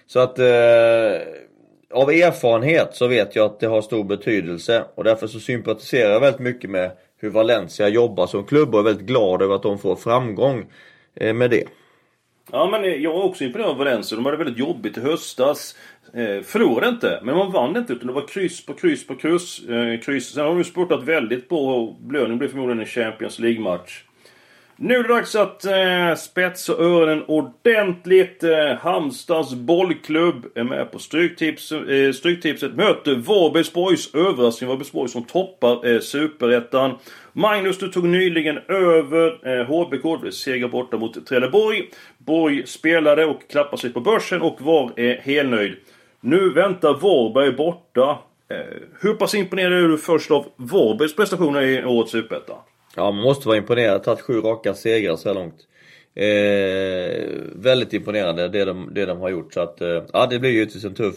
så 0.06 0.20
att 0.20 0.38
eh, 0.38 0.44
av 1.92 2.10
erfarenhet 2.10 2.88
så 2.92 3.06
vet 3.06 3.36
jag 3.36 3.46
att 3.46 3.60
det 3.60 3.66
har 3.66 3.82
stor 3.82 4.04
betydelse. 4.04 4.84
Och 4.94 5.04
därför 5.04 5.26
så 5.26 5.40
sympatiserar 5.40 6.10
jag 6.10 6.20
väldigt 6.20 6.40
mycket 6.40 6.70
med 6.70 6.90
hur 7.24 7.30
Valencia 7.30 7.88
jobbar 7.88 8.26
som 8.26 8.44
klubb 8.44 8.74
och 8.74 8.80
är 8.80 8.84
väldigt 8.84 9.06
glad 9.06 9.42
över 9.42 9.54
att 9.54 9.62
de 9.62 9.78
får 9.78 9.96
framgång 9.96 10.66
eh, 11.14 11.34
med 11.34 11.50
det. 11.50 11.64
Ja 12.52 12.68
men 12.70 12.84
eh, 12.84 12.90
jag 12.90 13.14
är 13.14 13.24
också 13.24 13.44
imponerad 13.44 13.70
av 13.70 13.76
Valencia. 13.76 14.16
De 14.16 14.24
hade 14.24 14.36
väldigt 14.36 14.58
jobbigt 14.58 14.98
i 14.98 15.00
höstas. 15.00 15.76
Eh, 16.14 16.40
förlorade 16.42 16.88
inte, 16.88 17.20
men 17.22 17.36
man 17.36 17.52
vann 17.52 17.76
inte 17.76 17.92
utan 17.92 18.06
det 18.06 18.12
var 18.12 18.28
kryss 18.28 18.66
på 18.66 18.74
kryss 18.74 19.06
på 19.06 19.14
kryss. 19.14 19.68
Eh, 19.68 20.00
kryss. 20.00 20.32
Sen 20.32 20.42
har 20.42 20.48
de 20.50 20.58
ju 20.58 20.64
spurtat 20.64 21.02
väldigt 21.02 21.48
bra 21.48 21.74
och 21.74 21.94
belöningen 22.00 22.38
blev 22.38 22.48
förmodligen 22.48 22.80
en 22.80 22.86
Champions 22.86 23.38
League-match. 23.38 24.04
Nu 24.76 24.94
är 24.94 25.02
det 25.02 25.08
dags 25.08 25.34
att 25.34 25.64
eh, 25.64 26.14
spetsa 26.16 26.72
öronen 26.72 27.24
ordentligt. 27.26 28.44
Eh, 28.44 28.76
Halmstads 28.80 29.54
bollklubb 29.54 30.46
är 30.54 30.64
med 30.64 30.92
på 30.92 30.98
Stryktips, 30.98 31.72
eh, 31.72 32.12
Stryktipset. 32.12 32.74
Möter 32.74 33.14
Varbergs 33.14 33.72
Boys. 33.72 34.14
Överraskning 34.14 34.68
Varbergs 34.68 34.92
Boys 34.92 35.12
som 35.12 35.24
toppar 35.24 35.86
eh, 35.86 36.00
Superettan. 36.00 36.98
Magnus, 37.32 37.78
du 37.78 37.88
tog 37.88 38.04
nyligen 38.04 38.58
över 38.68 39.48
eh, 39.48 39.66
HBK. 39.66 40.02
Det 40.02 40.18
blev 40.20 40.30
seger 40.30 40.68
borta 40.68 40.96
mot 40.96 41.26
Trelleborg. 41.26 41.90
Borg 42.18 42.66
spelade 42.66 43.24
och 43.24 43.50
klappade 43.50 43.82
sig 43.82 43.92
på 43.92 44.00
börsen 44.00 44.42
och 44.42 44.60
var 44.60 44.92
eh, 44.96 45.16
helnöjd. 45.20 45.76
Nu 46.20 46.50
väntar 46.50 46.94
Varberg 46.94 47.52
borta. 47.52 48.18
Eh, 48.48 48.56
hur 49.00 49.14
pass 49.14 49.34
imponerad 49.34 49.72
är 49.72 49.88
du 49.88 49.98
först 49.98 50.30
av 50.30 50.46
Varbergs 50.56 51.16
prestationer 51.16 51.62
i 51.62 51.84
årets 51.84 52.12
Superetta? 52.12 52.54
Ja, 52.96 53.10
man 53.10 53.22
måste 53.22 53.48
vara 53.48 53.58
imponerad. 53.58 54.02
Tagit 54.02 54.20
sju 54.20 54.40
raka 54.40 54.74
segrar 54.74 55.16
så 55.16 55.28
här 55.28 55.34
långt. 55.34 55.66
Eh, 56.14 57.24
väldigt 57.54 57.92
imponerande 57.92 58.48
det 58.48 58.64
de, 58.64 58.90
det 58.94 59.06
de 59.06 59.20
har 59.20 59.30
gjort. 59.30 59.54
Så 59.54 59.60
att, 59.60 59.80
eh, 59.80 60.02
ja, 60.12 60.26
det 60.26 60.38
blir 60.38 60.50
givetvis 60.50 60.84
en 60.84 60.94
tuff, 60.94 61.16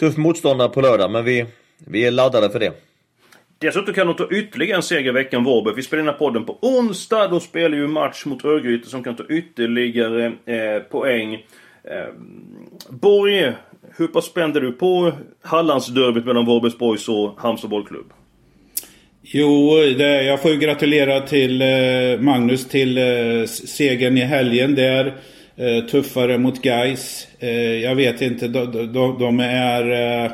tuff 0.00 0.16
motståndare 0.16 0.68
på 0.68 0.80
lördag. 0.80 1.10
Men 1.10 1.24
vi, 1.24 1.46
vi 1.86 2.06
är 2.06 2.10
laddade 2.10 2.50
för 2.50 2.58
det. 2.58 2.72
Dessutom 3.58 3.94
kan 3.94 4.06
de 4.06 4.16
ta 4.16 4.28
ytterligare 4.30 4.76
en 4.76 4.82
seger 4.82 5.08
i 5.08 5.12
veckan, 5.12 5.44
Vårberg. 5.44 5.74
Vi 5.74 5.82
spelar 5.82 6.00
in 6.00 6.06
den 6.06 6.14
här 6.14 6.18
podden 6.18 6.44
på 6.44 6.58
onsdag. 6.62 7.28
Då 7.28 7.40
spelar 7.40 7.76
ju 7.76 7.86
match 7.86 8.24
mot 8.26 8.44
Örgryte 8.44 8.88
som 8.88 9.04
kan 9.04 9.16
ta 9.16 9.24
ytterligare 9.28 10.26
eh, 10.26 10.82
poäng. 10.82 11.34
Eh, 11.84 12.14
Borg, 12.88 13.52
hur 13.96 14.06
pass 14.06 14.24
spänd 14.24 14.56
är 14.56 14.60
du 14.60 14.72
på 14.72 15.12
Hallandsderbyt 15.42 16.24
mellan 16.24 16.44
Vårbergs 16.44 16.78
Boys 16.78 17.08
och 17.08 17.40
Halmstad 17.40 17.70
bollklubb? 17.70 18.12
Jo, 19.32 19.76
det, 19.98 20.22
jag 20.22 20.42
får 20.42 20.50
ju 20.50 20.56
gratulera 20.58 21.20
till 21.20 21.62
eh, 21.62 22.20
Magnus 22.20 22.68
till 22.68 22.98
eh, 22.98 23.46
segern 23.46 24.18
i 24.18 24.20
helgen 24.20 24.74
där. 24.74 25.06
Eh, 25.56 25.84
tuffare 25.90 26.38
mot 26.38 26.62
Guys. 26.62 27.28
Eh, 27.38 27.50
jag 27.74 27.94
vet 27.94 28.22
inte, 28.22 28.48
de, 28.48 28.92
de, 28.92 29.18
de 29.18 29.40
är... 29.40 29.90
Eh, 30.24 30.30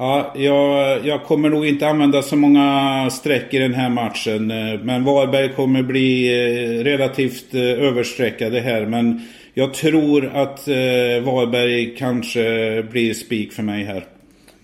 Ja, 0.00 0.34
jag, 0.36 1.06
jag 1.06 1.24
kommer 1.24 1.48
nog 1.50 1.66
inte 1.66 1.88
använda 1.88 2.22
så 2.22 2.36
många 2.36 3.10
streck 3.10 3.54
i 3.54 3.58
den 3.58 3.74
här 3.74 3.88
matchen. 3.88 4.50
Eh, 4.50 4.80
men 4.82 5.04
Varberg 5.04 5.48
kommer 5.48 5.82
bli 5.82 6.28
eh, 6.28 6.84
relativt 6.84 7.54
eh, 7.54 7.60
överstreckade 7.62 8.60
här. 8.60 8.86
Men 8.86 9.22
jag 9.54 9.74
tror 9.74 10.26
att 10.26 10.68
eh, 10.68 10.74
Varberg 11.24 11.96
kanske 11.96 12.42
blir 12.90 13.14
spik 13.14 13.52
för 13.52 13.62
mig 13.62 13.84
här. 13.84 14.04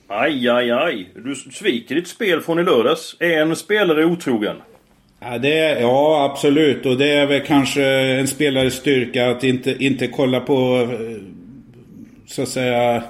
Aj, 0.08 0.48
aj, 0.48 0.70
aj. 0.70 1.08
Du 1.14 1.34
sviker 1.34 1.94
ditt 1.94 2.08
spel 2.08 2.40
från 2.40 2.58
i 2.58 2.62
lördags. 2.62 3.16
Är 3.20 3.38
en 3.42 3.56
spelare 3.56 4.04
otrogen? 4.04 4.56
Ja, 5.20 5.38
det 5.38 5.58
är, 5.58 5.80
ja, 5.80 6.30
absolut. 6.32 6.86
Och 6.86 6.98
det 6.98 7.10
är 7.10 7.26
väl 7.26 7.40
kanske 7.40 7.84
en 7.84 8.28
spelares 8.28 8.74
styrka 8.74 9.30
att 9.30 9.44
inte, 9.44 9.84
inte 9.84 10.06
kolla 10.06 10.40
på 10.40 10.88
eh, 10.90 11.22
så 12.26 12.42
att 12.42 12.48
säga 12.48 13.02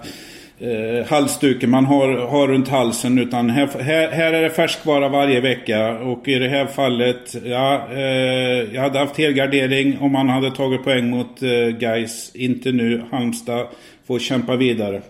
eh, 0.59 1.07
halsduken 1.07 1.71
man 1.71 1.85
har, 1.85 2.09
har 2.09 2.49
runt 2.49 2.69
halsen. 2.69 3.19
Utan 3.19 3.51
här, 3.51 3.67
här, 3.67 4.09
här 4.09 4.33
är 4.33 4.43
det 4.43 4.51
färskvara 4.51 5.09
varje 5.09 5.41
vecka. 5.41 5.99
Och 5.99 6.29
i 6.29 6.39
det 6.39 6.49
här 6.49 6.67
fallet, 6.67 7.37
ja, 7.45 7.89
eh, 7.93 8.75
jag 8.75 8.83
hade 8.83 8.99
haft 8.99 9.19
helgardering 9.19 9.99
om 9.99 10.13
man 10.13 10.29
hade 10.29 10.51
tagit 10.51 10.85
poäng 10.85 11.11
mot 11.11 11.43
eh, 11.43 11.79
Geis. 11.81 12.31
Inte 12.35 12.73
nu. 12.73 13.03
Halmstad 13.11 13.67
får 14.07 14.19
kämpa 14.19 14.57
vidare. 14.57 15.03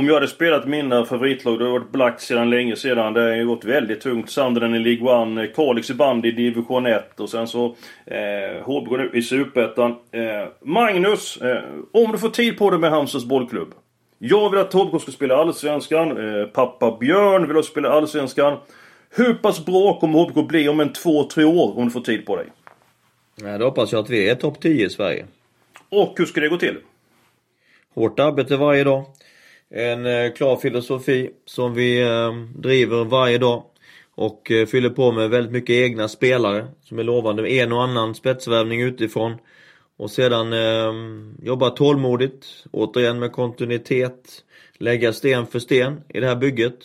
Om 0.00 0.06
jag 0.06 0.14
hade 0.14 0.28
spelat 0.28 0.66
mina 0.66 1.04
favoritlag, 1.04 1.58
då 1.58 1.64
hade 1.64 1.78
varit 1.78 1.92
Black 1.92 2.20
sedan 2.20 2.50
länge 2.50 2.76
sedan. 2.76 3.12
Det 3.12 3.20
har 3.20 3.28
ju 3.28 3.46
gått 3.46 3.64
väldigt 3.64 4.00
tungt. 4.00 4.30
Sandren 4.30 4.74
i 4.74 4.78
League 4.78 5.44
1, 5.44 5.56
Kalix 5.56 5.90
i 5.90 5.94
bandy 5.94 6.28
i 6.28 6.32
Division 6.32 6.86
1 6.86 7.20
och 7.20 7.30
sen 7.30 7.48
så 7.48 7.64
eh, 8.06 8.64
HB 8.64 8.90
nu 8.90 9.10
i 9.14 9.22
Superettan. 9.22 9.90
Eh, 9.90 10.48
Magnus, 10.60 11.36
eh, 11.36 11.62
om 11.92 12.12
du 12.12 12.18
får 12.18 12.28
tid 12.28 12.58
på 12.58 12.70
dig 12.70 12.78
med 12.78 12.90
Halmstads 12.90 13.24
bollklubb. 13.24 13.74
Jag 14.18 14.50
vill 14.50 14.60
att 14.60 14.70
Tobbe 14.70 14.98
ska 14.98 15.12
spela 15.12 15.36
Allsvenskan. 15.36 16.40
Eh, 16.40 16.46
pappa 16.46 16.96
Björn 17.00 17.48
vill 17.48 17.56
också 17.56 17.70
spela 17.70 17.90
Allsvenskan. 17.90 18.58
Hur 19.10 19.34
pass 19.34 19.66
bra 19.66 20.00
kommer 20.00 20.18
HBK 20.18 20.48
bli 20.48 20.68
om 20.68 20.80
en 20.80 20.92
två, 20.92 21.24
tre 21.24 21.44
år 21.44 21.78
om 21.78 21.84
du 21.84 21.90
får 21.90 22.00
tid 22.00 22.26
på 22.26 22.36
dig? 22.36 22.46
Ja, 23.42 23.58
det 23.58 23.64
hoppas 23.64 23.92
jag 23.92 24.00
att 24.04 24.10
vi 24.10 24.28
är 24.28 24.34
topp 24.34 24.60
10 24.60 24.86
i 24.86 24.90
Sverige. 24.90 25.26
Och 25.88 26.14
hur 26.16 26.26
ska 26.26 26.40
det 26.40 26.48
gå 26.48 26.56
till? 26.56 26.76
Hårt 27.94 28.20
arbete 28.20 28.56
varje 28.56 28.84
dag. 28.84 29.04
En 29.74 30.06
eh, 30.06 30.32
klar 30.32 30.56
filosofi 30.56 31.30
som 31.46 31.74
vi 31.74 32.02
eh, 32.02 32.32
driver 32.54 33.04
varje 33.04 33.38
dag. 33.38 33.62
Och 34.14 34.50
eh, 34.50 34.66
fyller 34.66 34.90
på 34.90 35.12
med 35.12 35.30
väldigt 35.30 35.52
mycket 35.52 35.74
egna 35.74 36.08
spelare 36.08 36.66
som 36.82 36.98
är 36.98 37.04
lovande. 37.04 37.50
En 37.50 37.72
och 37.72 37.82
annan 37.82 38.14
spetsvärvning 38.14 38.82
utifrån. 38.82 39.34
Och 39.96 40.10
sedan 40.10 40.52
eh, 40.52 40.92
jobba 41.42 41.70
tålmodigt, 41.70 42.46
återigen 42.70 43.18
med 43.18 43.32
kontinuitet, 43.32 44.44
lägga 44.78 45.12
sten 45.12 45.46
för 45.46 45.58
sten 45.58 46.00
i 46.08 46.20
det 46.20 46.26
här 46.26 46.36
bygget. 46.36 46.78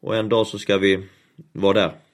Och 0.00 0.16
en 0.16 0.28
dag 0.28 0.46
så 0.46 0.58
ska 0.58 0.78
vi 0.78 1.06
vara 1.52 1.72
där. 1.72 2.05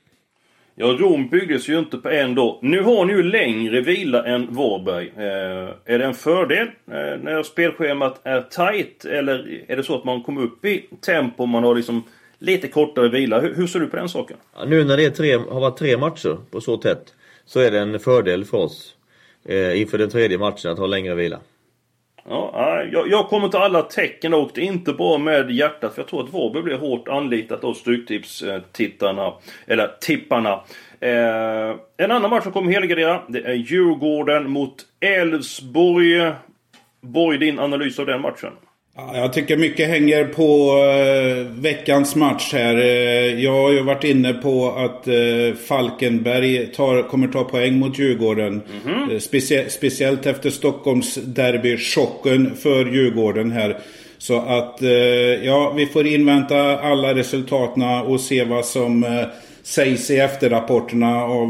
Ja, 0.82 0.88
Rom 0.88 1.28
byggdes 1.28 1.68
ju 1.68 1.78
inte 1.78 1.98
på 1.98 2.10
en 2.10 2.34
dag. 2.34 2.58
Nu 2.62 2.82
har 2.82 3.04
ni 3.04 3.12
ju 3.12 3.22
längre 3.22 3.80
vila 3.80 4.24
än 4.24 4.54
Varberg. 4.54 5.12
Eh, 5.16 5.94
är 5.94 5.98
det 5.98 6.04
en 6.04 6.14
fördel 6.14 6.66
eh, 6.66 7.22
när 7.22 7.42
spelschemat 7.42 8.20
är 8.24 8.42
tight? 8.42 9.04
Eller 9.04 9.64
är 9.68 9.76
det 9.76 9.82
så 9.82 9.94
att 9.94 10.04
man 10.04 10.22
kommer 10.22 10.42
upp 10.42 10.64
i 10.64 10.88
tempo 11.06 11.46
man 11.46 11.64
har 11.64 11.74
liksom 11.74 12.04
lite 12.38 12.68
kortare 12.68 13.08
vila? 13.08 13.40
Hur, 13.40 13.54
hur 13.54 13.66
ser 13.66 13.80
du 13.80 13.86
på 13.86 13.96
den 13.96 14.08
saken? 14.08 14.36
Ja, 14.56 14.64
nu 14.64 14.84
när 14.84 14.96
det 14.96 15.04
är 15.04 15.10
tre, 15.10 15.36
har 15.36 15.60
varit 15.60 15.76
tre 15.76 15.96
matcher 15.96 16.36
på 16.50 16.60
så 16.60 16.76
tätt 16.76 17.14
så 17.46 17.60
är 17.60 17.70
det 17.70 17.78
en 17.78 18.00
fördel 18.00 18.44
för 18.44 18.58
oss 18.58 18.94
eh, 19.44 19.80
inför 19.80 19.98
den 19.98 20.10
tredje 20.10 20.38
matchen 20.38 20.70
att 20.70 20.78
ha 20.78 20.86
längre 20.86 21.14
vila. 21.14 21.38
Ja, 22.28 22.82
jag, 22.92 23.08
jag 23.08 23.28
kommer 23.28 23.48
till 23.48 23.60
alla 23.60 23.82
tecken 23.82 24.34
och 24.34 24.58
inte 24.58 24.92
bara 24.92 25.18
med 25.18 25.50
hjärtat. 25.50 25.94
För 25.94 26.02
jag 26.02 26.08
tror 26.08 26.24
att 26.24 26.32
Varberg 26.32 26.62
blir 26.62 26.78
hårt 26.78 27.08
anlitat 27.08 27.64
av 27.64 27.74
Stryktipstittarna. 27.74 29.32
Eller 29.66 29.90
tipparna. 30.00 30.60
Eh, 31.00 31.76
en 31.96 32.10
annan 32.10 32.30
match 32.30 32.42
som 32.42 32.52
kommer 32.52 32.72
helgardera. 32.72 33.22
Det 33.28 33.38
är 33.38 33.54
Djurgården 33.54 34.50
mot 34.50 34.74
Elfsborg. 35.00 36.32
Borg, 37.00 37.38
din 37.38 37.58
analys 37.58 37.98
av 37.98 38.06
den 38.06 38.20
matchen? 38.20 38.52
Ja, 38.96 39.16
jag 39.16 39.32
tycker 39.32 39.56
mycket 39.56 39.88
hänger 39.88 40.24
på 40.24 40.74
uh, 40.76 41.60
veckans 41.60 42.16
match 42.16 42.52
här. 42.52 42.76
Uh, 42.76 43.44
jag 43.44 43.52
har 43.52 43.72
ju 43.72 43.82
varit 43.82 44.04
inne 44.04 44.32
på 44.32 44.70
att 44.70 45.08
uh, 45.08 45.54
Falkenberg 45.54 46.66
tar, 46.66 47.02
kommer 47.02 47.28
ta 47.28 47.44
poäng 47.44 47.78
mot 47.78 47.98
Djurgården. 47.98 48.62
Mm 48.84 49.08
-hmm. 49.08 49.18
specie 49.18 49.70
speciellt 49.70 50.26
efter 50.26 50.50
Stockholms 50.50 51.16
derby-chocken 51.16 52.54
för 52.56 52.84
Djurgården 52.84 53.50
här. 53.50 53.78
Så 54.18 54.38
att 54.40 54.78
ja, 55.42 55.72
vi 55.76 55.86
får 55.86 56.06
invänta 56.06 56.78
alla 56.78 57.14
resultaten 57.14 57.82
och 57.82 58.20
se 58.20 58.44
vad 58.44 58.64
som 58.64 59.26
sägs 59.62 60.10
i 60.10 60.18
efterrapporterna 60.18 61.24
av 61.24 61.48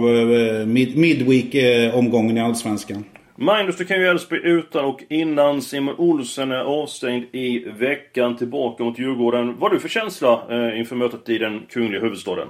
mid 0.67 0.97
Midweek-omgången 0.97 2.39
i 2.39 2.41
Allsvenskan. 2.41 3.05
Magnus, 3.37 3.77
du 3.77 3.85
kan 3.85 4.01
ju 4.01 4.07
Elfsborg 4.07 4.41
utan 4.45 4.85
och 4.85 5.03
innan 5.09 5.63
Simon 5.63 5.95
Olsen 5.99 6.53
är 6.53 6.61
avstängd 6.61 7.25
i 7.33 7.59
veckan 7.59 8.37
tillbaka 8.37 8.85
mot 8.85 8.99
Djurgården. 8.99 9.47
Vad 9.59 9.71
har 9.71 9.71
du 9.71 9.81
för 9.81 9.89
känsla 9.89 10.43
eh, 10.51 10.79
inför 10.79 10.97
mötet 10.97 11.29
i 11.29 11.39
den 11.39 11.67
kungliga 11.71 12.01
huvudstaden? 12.01 12.49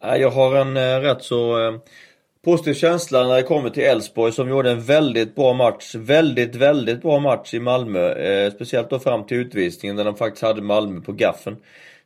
Jag 0.00 0.30
har 0.30 0.56
en 0.56 0.76
eh, 0.76 1.00
rätt 1.00 1.22
så 1.22 1.66
eh, 1.66 1.74
positiv 2.44 2.74
känsla 2.74 3.26
när 3.26 3.36
det 3.36 3.42
kommer 3.42 3.70
till 3.70 3.82
Elfsborg 3.82 4.32
som 4.32 4.48
gjorde 4.48 4.70
en 4.70 4.82
väldigt 4.82 5.34
bra 5.34 5.52
match. 5.52 5.94
Väldigt, 5.94 6.54
väldigt 6.54 7.02
bra 7.02 7.18
match 7.18 7.54
i 7.54 7.60
Malmö. 7.60 8.12
Eh, 8.12 8.52
speciellt 8.52 8.90
då 8.90 8.98
fram 8.98 9.26
till 9.26 9.36
utvisningen 9.36 9.96
där 9.96 10.04
de 10.04 10.16
faktiskt 10.16 10.42
hade 10.42 10.62
Malmö 10.62 11.00
på 11.00 11.12
gaffen. 11.12 11.56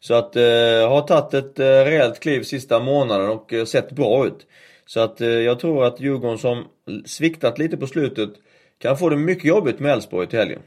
Så 0.00 0.14
att 0.14 0.36
eh, 0.36 0.42
har 0.88 1.06
tagit 1.06 1.34
ett 1.34 1.58
eh, 1.58 1.64
rejält 1.64 2.20
kliv 2.20 2.42
sista 2.42 2.80
månaden 2.80 3.28
och 3.28 3.52
eh, 3.52 3.64
sett 3.64 3.92
bra 3.92 4.26
ut. 4.26 4.46
Så 4.90 5.00
att 5.00 5.20
eh, 5.20 5.28
jag 5.28 5.60
tror 5.60 5.84
att 5.84 6.00
Djurgården 6.00 6.38
som 6.38 6.64
sviktat 7.04 7.58
lite 7.58 7.76
på 7.76 7.86
slutet 7.86 8.30
kan 8.78 8.96
få 8.96 9.08
det 9.08 9.16
mycket 9.16 9.44
jobbigt 9.44 9.80
med 9.80 9.92
Elfsborg 9.92 10.26
till 10.26 10.38
helgen. 10.38 10.60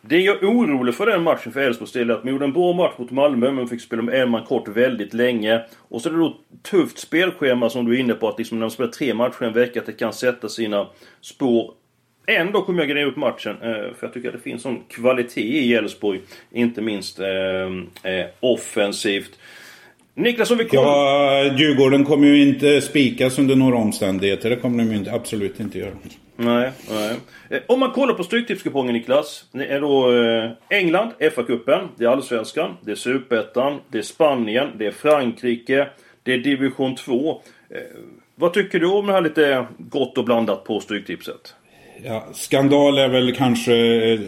Det 0.00 0.20
jag 0.20 0.42
är 0.42 0.46
orolig 0.46 0.94
för 0.94 1.06
den 1.06 1.22
matchen 1.22 1.52
för 1.52 1.60
Elfsborgs 1.60 1.92
del 1.92 2.10
är 2.10 2.14
att 2.14 2.22
de 2.22 2.30
gjorde 2.30 2.44
en 2.44 2.52
bra 2.52 2.72
match 2.72 2.92
mot 2.98 3.10
Malmö 3.10 3.50
men 3.50 3.68
fick 3.68 3.80
spela 3.80 4.02
med 4.02 4.22
en 4.22 4.30
man 4.30 4.44
kort 4.44 4.68
väldigt 4.68 5.14
länge. 5.14 5.64
Och 5.76 6.00
så 6.00 6.08
är 6.08 6.12
det 6.12 6.18
då 6.18 6.36
tufft 6.62 6.98
spelschema 6.98 7.70
som 7.70 7.84
du 7.84 7.94
är 7.96 8.00
inne 8.00 8.14
på 8.14 8.28
att 8.28 8.38
liksom 8.38 8.58
när 8.58 8.66
de 8.66 8.70
spelar 8.70 8.90
tre 8.90 9.14
matcher 9.14 9.42
en 9.42 9.52
vecka 9.52 9.80
att 9.80 9.86
det 9.86 9.92
kan 9.92 10.12
sätta 10.12 10.48
sina 10.48 10.88
spår. 11.20 11.74
Ändå 12.26 12.62
kommer 12.62 12.78
jag 12.78 12.88
greja 12.88 13.06
upp 13.06 13.16
matchen 13.16 13.56
eh, 13.62 13.72
för 13.72 13.96
jag 14.00 14.12
tycker 14.12 14.28
att 14.28 14.34
det 14.34 14.40
finns 14.40 14.62
sån 14.62 14.82
kvalitet 14.88 15.58
i 15.58 15.74
Elfsborg. 15.74 16.20
Inte 16.50 16.80
minst 16.82 17.20
eh, 17.20 18.12
eh 18.12 18.26
offensivt. 18.40 19.38
Niklas, 20.14 20.50
om 20.50 20.58
vi 20.58 20.64
kollar... 20.64 20.82
Ja, 20.82 21.54
Djurgården 21.58 22.04
kommer 22.04 22.26
ju 22.26 22.42
inte 22.42 22.80
spikas 22.80 23.38
under 23.38 23.56
några 23.56 23.76
omständigheter. 23.76 24.50
Det 24.50 24.56
kommer 24.56 24.84
de 24.84 24.90
ju 24.90 24.96
inte, 24.96 25.12
absolut 25.12 25.60
inte 25.60 25.78
göra. 25.78 25.90
Nej, 26.36 26.70
nej. 26.90 27.16
Eh, 27.50 27.60
om 27.66 27.80
man 27.80 27.90
kollar 27.90 28.14
på 28.14 28.24
Stryktipskupongen 28.24 28.94
Niklas. 28.94 29.44
Det 29.52 29.66
är 29.66 29.80
då 29.80 30.12
eh, 30.12 30.50
England, 30.68 31.12
FA-cupen, 31.18 31.88
det 31.96 32.04
är 32.04 32.08
Allsvenskan, 32.08 32.76
det 32.80 32.90
är 32.90 32.94
Superettan, 32.94 33.80
det 33.88 33.98
är 33.98 34.02
Spanien, 34.02 34.68
det 34.78 34.86
är 34.86 34.90
Frankrike, 34.90 35.88
det 36.22 36.32
är 36.32 36.38
Division 36.38 36.94
2. 36.94 37.30
Eh, 37.70 37.76
vad 38.34 38.52
tycker 38.52 38.80
du 38.80 38.86
om 38.86 39.06
det 39.06 39.12
här 39.12 39.20
lite 39.20 39.66
gott 39.78 40.18
och 40.18 40.24
blandat 40.24 40.64
på 40.64 40.80
Stryktipset? 40.80 41.54
Ja, 42.04 42.28
skandal 42.32 42.98
är 42.98 43.08
väl 43.08 43.34
kanske 43.34 43.74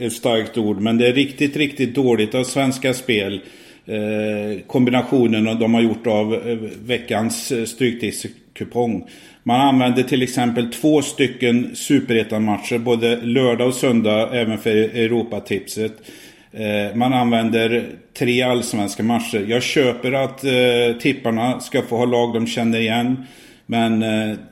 ett 0.00 0.12
starkt 0.12 0.58
ord, 0.58 0.80
men 0.80 0.98
det 0.98 1.08
är 1.08 1.12
riktigt, 1.12 1.56
riktigt 1.56 1.94
dåligt 1.94 2.34
av 2.34 2.44
Svenska 2.44 2.94
Spel 2.94 3.40
Eh, 3.86 4.60
kombinationen 4.66 5.58
de 5.58 5.74
har 5.74 5.80
gjort 5.80 6.06
av 6.06 6.34
eh, 6.34 6.56
veckans 6.84 7.52
eh, 7.52 7.64
stryktipskupong. 7.64 9.08
Man 9.42 9.60
använder 9.60 10.02
till 10.02 10.22
exempel 10.22 10.72
två 10.72 11.02
stycken 11.02 11.76
superettan-matcher 11.76 12.78
både 12.78 13.16
lördag 13.16 13.68
och 13.68 13.74
söndag 13.74 14.30
även 14.32 14.58
för 14.58 14.70
Europatipset. 14.70 15.92
Eh, 16.52 16.96
man 16.96 17.12
använder 17.12 17.84
tre 18.18 18.42
allsvenska 18.42 19.02
matcher. 19.02 19.44
Jag 19.48 19.62
köper 19.62 20.12
att 20.12 20.44
tipparna 21.00 21.60
ska 21.60 21.82
få 21.82 21.96
ha 21.96 22.04
lag 22.04 22.34
de 22.34 22.46
känner 22.46 22.78
igen. 22.78 23.24
Men 23.66 24.00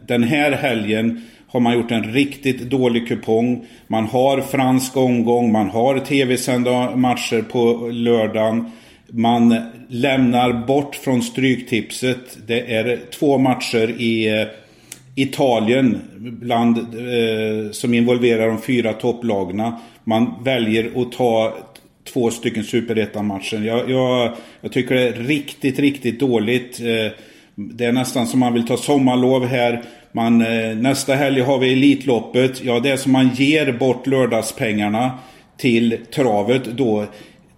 den 0.06 0.22
här 0.22 0.52
helgen 0.52 1.22
har 1.48 1.60
man 1.60 1.74
gjort 1.74 1.90
en 1.90 2.12
riktigt 2.12 2.60
dålig 2.70 3.08
kupong. 3.08 3.66
Man 3.86 4.04
har 4.04 4.40
fransk 4.40 4.96
omgång, 4.96 5.52
man 5.52 5.70
har 5.70 5.98
tv-sända 5.98 6.96
matcher 6.96 7.42
på 7.42 7.88
lördagen. 7.92 8.70
Man 9.14 9.54
lämnar 9.88 10.66
bort 10.66 10.94
från 10.94 11.22
Stryktipset. 11.22 12.38
Det 12.46 12.74
är 12.74 13.00
två 13.10 13.38
matcher 13.38 13.94
i 13.98 14.40
eh, 14.40 14.46
Italien 15.14 16.00
bland, 16.18 16.78
eh, 16.78 17.70
som 17.72 17.94
involverar 17.94 18.48
de 18.48 18.62
fyra 18.62 18.92
topplagna. 18.92 19.80
Man 20.04 20.34
väljer 20.44 20.90
att 20.96 21.12
ta 21.12 21.56
två 22.12 22.30
stycken 22.30 22.64
superettan-matcher. 22.64 23.66
Jag, 23.66 23.90
jag, 23.90 24.32
jag, 24.60 24.72
tycker 24.72 24.94
det 24.94 25.08
är 25.08 25.12
riktigt, 25.12 25.78
riktigt 25.78 26.20
dåligt. 26.20 26.80
Eh, 26.80 27.12
det 27.54 27.84
är 27.84 27.92
nästan 27.92 28.26
som 28.26 28.40
man 28.40 28.52
vill 28.52 28.66
ta 28.66 28.76
sommarlov 28.76 29.46
här. 29.46 29.82
Man, 30.12 30.40
eh, 30.40 30.76
nästa 30.76 31.14
helg 31.14 31.40
har 31.40 31.58
vi 31.58 31.72
Elitloppet. 31.72 32.64
Ja, 32.64 32.80
det 32.80 32.90
är 32.90 32.96
som 32.96 33.12
man 33.12 33.30
ger 33.34 33.72
bort 33.72 34.06
lördagspengarna 34.06 35.10
till 35.56 35.98
travet 36.14 36.64
då 36.64 37.06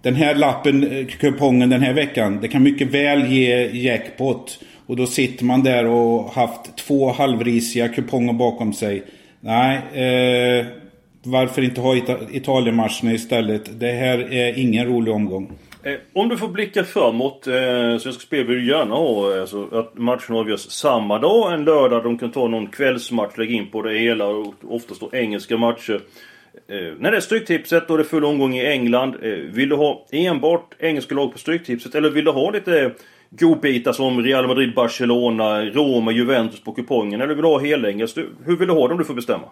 den 0.05 0.15
här 0.15 0.35
lappen, 0.35 0.83
eh, 0.83 1.05
kupongen 1.05 1.69
den 1.69 1.81
här 1.81 1.93
veckan, 1.93 2.39
det 2.41 2.47
kan 2.47 2.63
mycket 2.63 2.87
väl 2.87 3.31
ge 3.31 3.69
jackpot. 3.73 4.59
Och 4.85 4.95
då 4.95 5.05
sitter 5.05 5.45
man 5.45 5.63
där 5.63 5.85
och 5.85 6.31
haft 6.31 6.77
två 6.77 7.11
halvrisiga 7.11 7.87
kuponger 7.87 8.33
bakom 8.33 8.73
sig. 8.73 9.03
Nej, 9.39 9.77
eh, 9.77 10.65
varför 11.23 11.61
inte 11.61 11.81
ha 11.81 11.95
Italienmatcherna 12.31 13.13
istället? 13.13 13.79
Det 13.79 13.91
här 13.91 14.33
är 14.33 14.59
ingen 14.59 14.85
rolig 14.85 15.13
omgång. 15.13 15.51
Eh, 15.83 15.95
om 16.13 16.29
du 16.29 16.37
får 16.37 16.47
blicka 16.47 16.83
framåt. 16.83 17.47
Eh, 17.47 17.97
Svenska 17.97 18.21
Spel 18.21 18.47
vill 18.47 18.57
ju 18.57 18.71
gärna 18.71 18.95
ha 18.95 19.33
eh, 19.33 19.41
alltså, 19.41 19.67
att 19.71 19.97
matchen 19.97 20.35
avgörs 20.35 20.59
samma 20.59 21.19
dag. 21.19 21.53
En 21.53 21.65
lördag. 21.65 22.03
De 22.03 22.17
kan 22.17 22.31
ta 22.31 22.47
någon 22.47 22.67
kvällsmatch, 22.67 23.37
lägga 23.37 23.53
in 23.53 23.71
på 23.71 23.81
det 23.81 23.99
hela. 23.99 24.27
Och 24.27 24.53
oftast 24.69 25.01
då 25.01 25.09
engelska 25.13 25.57
matcher. 25.57 26.01
Eh, 26.69 26.93
när 26.99 27.11
det 27.11 27.17
är 27.17 27.21
Stryktipset 27.21 27.89
och 27.89 27.97
det 27.97 28.03
är 28.03 28.05
full 28.05 28.25
omgång 28.25 28.55
i 28.55 28.65
England. 28.65 29.15
Eh, 29.23 29.29
vill 29.29 29.69
du 29.69 29.75
ha 29.75 30.05
enbart 30.11 30.75
engelska 30.79 31.15
lag 31.15 31.31
på 31.31 31.37
Stryktipset? 31.37 31.95
Eller 31.95 32.09
vill 32.09 32.25
du 32.25 32.31
ha 32.31 32.51
lite 32.51 32.91
godbitar 33.29 33.93
som 33.93 34.23
Real 34.23 34.47
Madrid, 34.47 34.73
Barcelona, 34.75 35.65
Roma, 35.65 36.11
Juventus 36.11 36.63
på 36.63 36.71
kupongen? 36.71 37.21
Eller 37.21 37.33
vill 37.33 37.43
du 37.43 37.49
ha 37.49 37.59
helengelskt? 37.59 38.17
Hur 38.45 38.57
vill 38.57 38.67
du 38.67 38.73
ha 38.73 38.87
det 38.87 38.93
om 38.93 38.99
du 38.99 39.05
får 39.05 39.13
bestämma? 39.13 39.45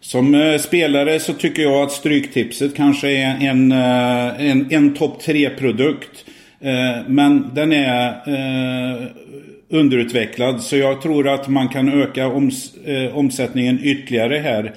Som 0.00 0.34
eh, 0.34 0.58
spelare 0.58 1.20
så 1.20 1.32
tycker 1.32 1.62
jag 1.62 1.82
att 1.82 1.92
Stryktipset 1.92 2.76
kanske 2.76 3.10
är 3.10 3.48
en, 3.48 3.72
en, 3.72 4.72
en 4.72 4.94
topp 4.94 5.22
3-produkt. 5.22 6.24
Men 7.06 7.50
den 7.54 7.72
är 7.72 8.14
underutvecklad 9.68 10.60
så 10.60 10.76
jag 10.76 11.02
tror 11.02 11.28
att 11.28 11.48
man 11.48 11.68
kan 11.68 12.02
öka 12.02 12.28
oms, 12.28 12.74
omsättningen 13.12 13.80
ytterligare 13.82 14.36
här. 14.36 14.74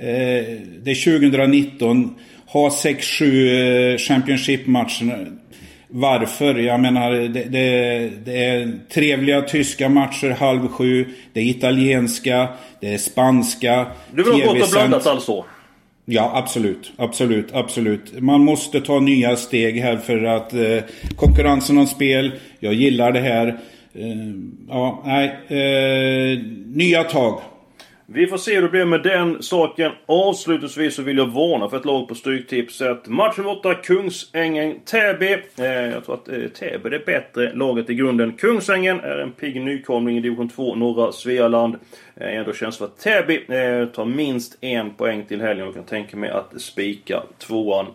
Eh, 0.00 0.44
det 0.82 0.90
är 0.90 1.20
2019. 1.20 2.14
Ha 2.46 2.68
6-7 2.68 3.98
Championship-matcher 3.98 5.40
varför. 5.90 6.54
Jag 6.54 6.80
menar, 6.80 7.10
det, 7.10 7.44
det, 7.44 8.10
det, 8.24 8.44
är 8.44 8.78
trevliga 8.88 9.42
tyska 9.42 9.88
matcher 9.88 10.30
halv 10.30 10.68
sju. 10.68 11.06
Det 11.32 11.40
är 11.40 11.44
italienska, 11.44 12.48
det 12.80 12.94
är 12.94 12.98
spanska. 12.98 13.86
Du 14.14 14.22
vill 14.22 14.32
ha 14.32 14.52
gott 14.52 14.62
och 14.62 14.68
blandat 14.72 15.06
alltså? 15.06 15.44
Ja, 16.04 16.32
absolut. 16.34 16.92
Absolut, 16.96 17.54
absolut. 17.54 18.20
Man 18.20 18.40
måste 18.44 18.80
ta 18.80 19.00
nya 19.00 19.36
steg 19.36 19.80
här 19.80 19.96
för 19.96 20.24
att 20.24 20.54
eh, 20.54 20.78
konkurrensen 21.16 21.78
om 21.78 21.86
spel, 21.86 22.32
jag 22.60 22.74
gillar 22.74 23.12
det 23.12 23.20
här. 23.20 23.46
Eh, 23.94 24.06
ja, 24.68 25.02
nej. 25.04 25.26
Eh, 25.48 26.38
nya 26.66 27.04
tag. 27.04 27.40
Vi 28.12 28.26
får 28.26 28.38
se 28.38 28.54
hur 28.54 28.62
det 28.62 28.68
blir 28.68 28.84
med 28.84 29.02
den 29.02 29.42
saken. 29.42 29.92
Avslutningsvis 30.06 30.94
så 30.94 31.02
vill 31.02 31.18
jag 31.18 31.26
varna 31.26 31.68
för 31.68 31.76
ett 31.76 31.84
lag 31.84 32.08
på 32.08 32.14
Stryktipset. 32.14 33.08
Match 33.08 33.38
nummer 33.38 33.58
8, 33.58 33.74
Kungsängen, 33.74 34.80
Täby. 34.84 35.36
Eh, 35.58 35.64
jag 35.66 36.04
tror 36.04 36.14
att 36.14 36.28
eh, 36.28 36.48
Täby 36.58 36.86
är 36.86 36.90
det 36.90 37.06
bättre 37.06 37.52
laget 37.54 37.90
i 37.90 37.94
grunden. 37.94 38.32
Kungsängen 38.32 39.00
är 39.00 39.18
en 39.18 39.32
pigg 39.32 39.60
nykomling 39.60 40.18
i 40.18 40.20
division 40.20 40.48
2, 40.48 40.74
norra 40.74 41.12
Svealand. 41.12 41.74
Eh, 42.16 42.36
ändå 42.36 42.52
känns 42.52 42.78
för 42.78 42.84
att 42.84 42.98
Täby 42.98 43.34
eh, 43.34 43.86
tar 43.86 44.04
minst 44.04 44.58
en 44.60 44.94
poäng 44.94 45.24
till 45.24 45.40
helgen 45.40 45.68
och 45.68 45.74
kan 45.74 45.84
tänka 45.84 46.16
mig 46.16 46.30
att 46.30 46.60
spika 46.60 47.22
tvåan. 47.38 47.86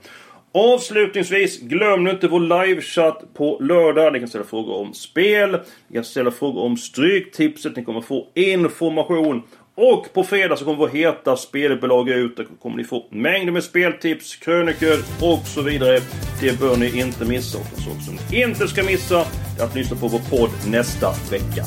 Avslutningsvis, 0.52 1.60
glöm 1.60 2.04
nu 2.04 2.10
inte 2.10 2.28
vår 2.28 2.66
livechatt 2.66 3.24
på 3.34 3.58
lördag. 3.62 4.14
Ni 4.14 4.20
kan 4.20 4.28
ställa 4.28 4.46
frågor 4.46 4.76
om 4.76 4.94
spel, 4.94 5.52
ni 5.88 5.94
kan 5.94 6.04
ställa 6.04 6.32
frågor 6.32 6.62
om 6.62 6.78
Stryktipset. 6.78 7.76
Ni 7.76 7.84
kommer 7.84 8.02
få 8.02 8.28
information 8.34 9.44
och 9.76 10.14
på 10.14 10.24
fredag 10.24 10.58
så 10.58 10.66
kommer 10.66 10.78
vår 10.78 10.88
heta 10.88 11.38
spelbolag 11.38 12.10
ut. 12.10 12.38
Där 12.38 12.48
kommer 12.62 12.78
ni 12.78 12.84
få 12.84 13.06
mängder 13.12 13.52
med 13.52 13.64
speltips, 13.64 14.36
krönikor 14.36 14.98
och 15.22 15.48
så 15.48 15.62
vidare. 15.62 16.00
Det 16.42 16.60
bör 16.60 16.78
ni 16.78 17.00
inte 17.00 17.26
missa. 17.26 17.58
Och 17.58 17.66
en 17.78 17.84
sak 17.84 18.02
som 18.06 18.18
ni 18.32 18.42
inte 18.42 18.68
ska 18.68 18.84
missa 18.84 19.26
är 19.60 19.64
att 19.64 19.76
lyssna 19.76 19.98
på 19.98 20.08
vår 20.08 20.20
podd 20.20 20.50
nästa 20.68 21.12
vecka. 21.32 21.66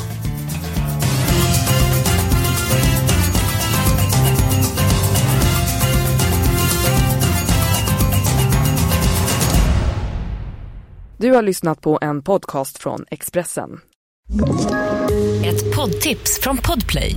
Du 11.21 11.33
har 11.33 11.43
lyssnat 11.43 11.81
på 11.81 11.99
en 12.03 12.23
podcast 12.23 12.79
från 12.79 13.05
Expressen. 13.11 13.81
Ett 15.45 15.77
poddtips 15.77 16.41
från 16.41 16.57
Podplay. 16.57 17.17